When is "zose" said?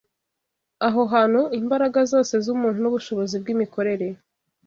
2.11-2.33